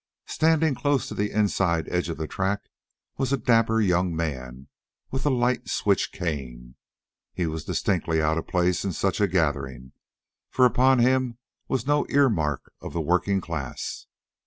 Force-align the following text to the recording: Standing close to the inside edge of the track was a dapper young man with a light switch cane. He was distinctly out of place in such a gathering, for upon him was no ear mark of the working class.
Standing 0.25 0.73
close 0.73 1.07
to 1.09 1.13
the 1.13 1.29
inside 1.29 1.87
edge 1.89 2.09
of 2.09 2.17
the 2.17 2.25
track 2.25 2.63
was 3.19 3.31
a 3.31 3.37
dapper 3.37 3.79
young 3.79 4.15
man 4.15 4.67
with 5.11 5.27
a 5.27 5.29
light 5.29 5.69
switch 5.69 6.11
cane. 6.11 6.73
He 7.35 7.45
was 7.45 7.65
distinctly 7.65 8.19
out 8.19 8.39
of 8.39 8.47
place 8.47 8.83
in 8.83 8.93
such 8.93 9.21
a 9.21 9.27
gathering, 9.27 9.91
for 10.49 10.65
upon 10.65 10.97
him 10.97 11.37
was 11.67 11.85
no 11.85 12.07
ear 12.09 12.29
mark 12.29 12.73
of 12.81 12.93
the 12.93 12.99
working 13.01 13.41
class. 13.41 14.07